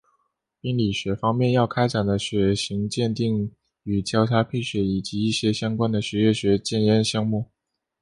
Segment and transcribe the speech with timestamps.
[0.59, 3.51] 病理学方面要开展的血型鉴定
[3.83, 7.51] 与交叉配血以及一些相关的血液学检验项目。